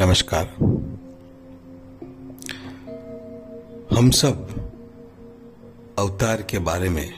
नमस्कार। 0.00 0.54
हम 3.96 4.10
सब 4.10 4.48
अवतार 5.98 6.42
के 6.42 6.58
बारे 6.58 6.88
में 6.88 7.12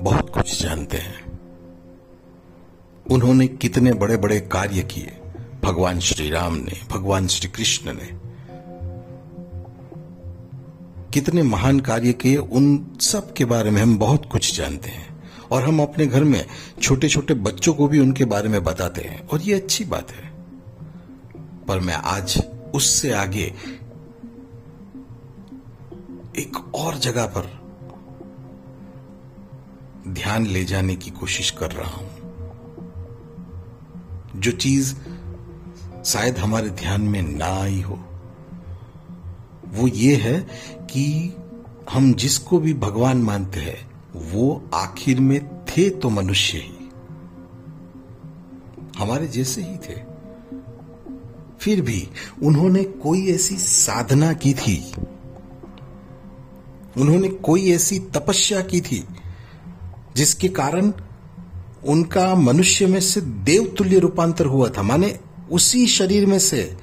बहुत 0.00 0.30
कुछ 0.30 0.62
जानते 0.62 0.96
हैं। 0.96 1.40
उन्होंने 3.10 3.48
कितने 3.48 3.92
बड़े 3.92 4.16
बड़े 4.16 4.40
कार्य 4.40 4.82
किए। 4.82 5.18
भगवान 5.64 6.00
श्री 6.00 6.30
राम 6.30 6.54
ने, 6.54 6.80
भगवान 6.90 7.26
श्री 7.26 7.48
कृष्ण 7.48 7.92
ने। 7.92 8.08
कितने 11.14 11.42
महान 11.42 11.80
कार्य 11.80 12.12
किए, 12.12 12.36
उन 12.36 12.98
सब 13.00 13.32
के 13.32 13.44
बारे 13.44 13.70
में 13.70 13.82
हम 13.82 13.98
बहुत 13.98 14.28
कुछ 14.32 14.56
जानते 14.56 14.88
हैं। 14.88 15.22
और 15.50 15.62
हम 15.62 15.82
अपने 15.82 16.06
घर 16.06 16.24
में 16.24 16.46
छोटे 16.82 17.08
छोटे 17.08 17.34
बच्चों 17.34 17.74
को 17.74 17.88
भी 17.88 17.98
उनके 17.98 18.24
बारे 18.24 18.48
में 18.48 18.64
बताते 18.64 19.00
हैं। 19.00 19.28
और 19.28 19.40
ये 19.40 19.54
अच्छी 19.54 19.84
बात 19.84 20.10
है। 20.10 20.27
पर 21.68 21.80
मैं 21.80 21.94
आज 21.94 22.44
उससे 22.74 23.12
आगे 23.12 23.54
एक 26.38 26.74
और 26.74 26.94
जगह 26.94 27.26
पर 27.26 27.58
ध्यान 30.08 30.46
ले 30.46 30.64
जाने 30.64 30.96
की 30.96 31.10
कोशिश 31.10 31.50
कर 31.50 31.70
रहा 31.70 31.90
हूँ। 31.90 32.10
जो 34.36 34.50
चीज़ 34.50 34.94
शायद 36.04 36.38
हमारे 36.38 36.70
ध्यान 36.70 37.00
में 37.00 37.22
ना 37.22 37.62
आई 37.62 37.80
हो, 37.80 37.98
वो 39.66 39.86
ये 39.86 40.16
है 40.16 40.40
कि 40.90 41.36
हम 41.90 42.14
जिसको 42.14 42.58
भी 42.58 42.74
भगवान 42.74 43.22
मानते 43.22 43.60
हैं, 43.60 43.90
वो 44.32 44.70
आखिर 44.74 45.20
में 45.20 45.64
थे 45.64 45.90
तो 45.90 46.10
मनुष्य 46.10 46.58
ही। 46.58 46.90
हमारे 48.98 49.28
जैसे 49.28 49.62
ही 49.62 49.76
थे। 49.76 50.07
फिर 51.60 51.80
भी 51.80 52.08
उन्होंने 52.42 52.84
कोई 52.84 53.30
ऐसी 53.30 53.56
साधना 53.56 54.32
की 54.32 54.54
थी। 54.54 54.92
उन्होंने 56.96 57.28
कोई 57.28 57.70
ऐसी 57.72 57.98
तपस्या 57.98 58.60
की 58.60 58.80
थी, 58.80 59.04
जिसके 60.16 60.48
कारण 60.48 60.92
उनका 61.86 62.34
मनुष्य 62.34 62.86
में 62.86 63.00
से 63.00 63.20
देवतुल्य 63.20 63.98
रूपांतर 63.98 64.46
हुआ 64.46 64.68
था। 64.68 64.82
माने 64.82 65.18
उसी 65.50 65.86
शरीर 65.86 66.26
में 66.26 66.38
से 66.38 66.76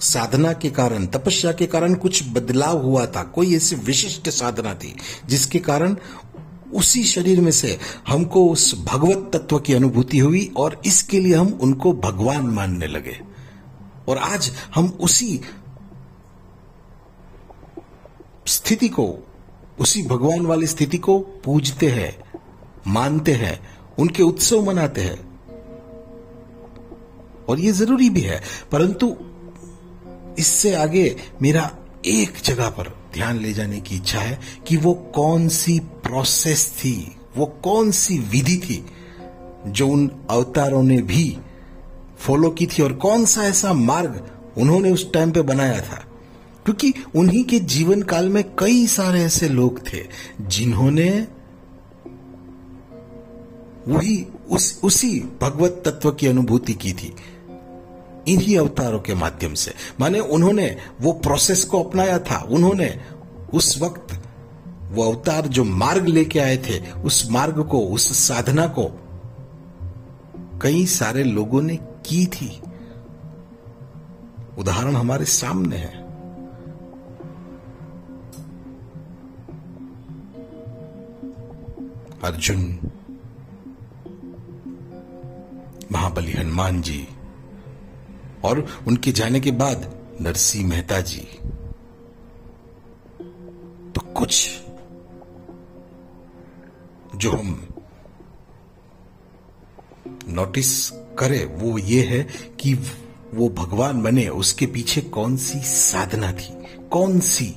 साधना 0.00 0.52
के 0.52 0.70
कारण, 0.70 1.06
तपस्या 1.06 1.52
के 1.52 1.66
कारण 1.66 1.94
कुछ 1.94 2.22
बदलाव 2.32 2.82
हुआ 2.82 3.06
था। 3.06 3.22
कोई 3.22 3.56
ऐसी 3.56 3.76
विशिष्ट 3.76 4.28
साधना 4.28 4.74
थी, 4.74 4.94
जिसके 5.28 5.58
कारण 5.58 5.96
उसी 6.74 7.04
शरीर 7.04 7.40
में 7.40 7.50
से 7.50 7.78
हमको 8.08 8.48
उस 8.50 8.84
भगवत 8.84 9.30
तत्व 9.36 9.58
की 9.58 9.74
अनुभूति 9.74 10.18
हुई 10.18 10.52
और 10.56 10.82
इसके 10.86 11.20
लिए 11.20 11.34
हम 11.34 11.58
उनको 11.62 11.92
भगवान 11.92 12.46
मानने 12.46 12.86
लगे। 12.86 13.20
और 14.08 14.18
आज 14.18 14.52
हम 14.74 14.98
उसी 15.00 15.40
स्थिति 18.46 18.88
को, 18.88 19.14
उसी 19.80 20.02
भगवान 20.02 20.46
वाली 20.46 20.66
स्थिति 20.66 20.98
को 20.98 21.18
पूजते 21.18 21.88
हैं, 21.88 22.40
मानते 22.86 23.32
हैं, 23.32 23.60
उनके 23.98 24.22
उत्सव 24.22 24.66
मनाते 24.66 25.00
हैं। 25.00 25.32
और 27.48 27.60
ये 27.60 27.72
ज़रूरी 27.72 28.10
भी 28.10 28.20
है, 28.20 28.42
परंतु 28.72 29.16
इससे 30.38 30.74
आगे 30.74 31.16
मेरा 31.42 31.70
एक 32.06 32.34
जगह 32.44 32.70
पर 32.70 33.01
ध्यान 33.14 33.38
ले 33.38 33.52
जाने 33.52 33.80
की 33.80 33.96
इच्छा 33.96 34.18
है 34.18 34.40
कि 34.66 34.76
वो 34.76 34.94
कौन 34.94 35.48
सी 35.48 35.78
प्रोसेस 35.78 36.70
थी, 36.70 37.16
वो 37.36 37.46
कौन 37.46 37.90
सी 37.90 38.18
विधि 38.18 38.56
थी 38.56 38.86
जो 39.66 39.88
उन 39.88 40.10
अवतारों 40.30 40.82
ने 40.82 41.02
भी 41.02 41.38
फॉलो 42.18 42.50
की 42.50 42.66
थी 42.66 42.82
और 42.82 42.92
कौन 42.92 43.24
सा 43.24 43.42
ऐसा 43.42 43.72
मार्ग 43.72 44.28
उन्होंने 44.58 44.90
उस 44.90 45.12
टाइम 45.12 45.30
पे 45.30 45.42
बनाया 45.42 45.80
था। 45.80 46.04
क्योंकि 46.64 46.94
उन्हीं 47.16 47.44
के 47.44 47.58
जीवन 47.60 48.02
काल 48.02 48.28
में 48.28 48.44
कई 48.58 48.86
सारे 48.86 49.22
ऐसे 49.22 49.48
लोग 49.48 49.92
थे 49.92 50.04
जिन्होंने 50.40 51.28
वही 53.88 54.26
उस, 54.50 54.80
उसी 54.84 55.20
भगवत 55.20 55.82
तत्व 55.84 56.10
की 56.10 56.26
अनुभूति 56.26 56.74
की 56.74 56.92
थी। 56.92 57.14
इन्हीं 58.28 58.58
अवतारों 58.58 59.00
के 59.00 59.14
माध्यम 59.14 59.54
से। 59.54 59.74
माने 60.00 60.20
उन्होंने 60.20 60.76
वो 61.00 61.12
प्रोसेस 61.12 61.64
को 61.64 61.82
अपनाया 61.82 62.18
था। 62.18 62.48
उन्होंने 62.50 63.00
उस 63.54 63.82
वक्त 63.82 64.22
वो 64.90 65.12
अवतार 65.12 65.46
जो 65.46 65.64
मार्ग 65.64 66.06
लेके 66.06 66.38
आए 66.38 66.56
थे, 66.56 66.90
उस 66.90 67.30
मार्ग 67.30 67.64
को, 67.64 67.80
उस 67.80 68.28
साधना 68.28 68.66
को 68.66 68.98
कई 70.62 70.86
सारे 70.86 71.24
लोगों 71.24 71.62
ने 71.62 71.76
की 71.76 72.26
थी। 72.26 72.62
उदाहरण 74.58 74.96
हमारे 74.96 75.24
सामने 75.24 75.76
है। 75.76 76.02
अर्जुन, 82.24 82.78
महाबली 85.92 86.32
हनुमान 86.32 86.82
जी 86.82 87.08
और 88.44 88.84
उनके 88.88 89.12
जाने 89.12 89.40
के 89.40 89.50
बाद 89.50 90.06
नरसिंह 90.20 90.68
मेहता 90.68 91.00
जी 91.00 91.20
तो 93.92 94.00
कुछ 94.00 94.60
जो 97.16 97.32
हम 97.32 97.68
नोटिस 100.28 100.90
करें, 100.90 101.44
वो 101.44 101.78
ये 101.78 102.02
है 102.02 102.22
कि 102.60 102.74
वो 103.34 103.48
भगवान 103.48 104.02
बने, 104.02 104.28
उसके 104.28 104.66
पीछे 104.66 105.00
कौन 105.00 105.36
सी 105.36 105.58
साधना 105.58 106.32
थी? 106.32 106.66
कौन 106.90 107.20
सी 107.20 107.56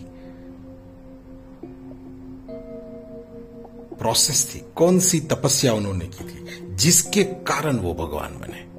प्रोसेस 3.99 4.55
थी? 4.55 4.59
कौन 4.75 4.99
सी 4.99 5.19
तपस्या 5.19 5.73
उन्होंने 5.73 6.05
की 6.05 6.25
थी? 6.25 6.75
जिसके 6.75 7.23
कारण 7.23 7.77
वो 7.77 7.93
भगवान 7.93 8.39
बने? 8.39 8.74